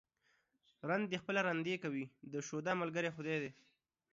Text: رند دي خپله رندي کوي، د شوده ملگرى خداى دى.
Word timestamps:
رند 0.89 1.05
دي 1.11 1.17
خپله 1.23 1.39
رندي 1.47 1.75
کوي، 1.83 2.05
د 2.31 2.33
شوده 2.47 2.71
ملگرى 2.81 3.09
خداى 3.15 3.37
دى. 3.43 3.51